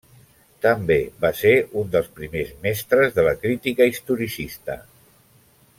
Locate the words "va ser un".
1.25-1.91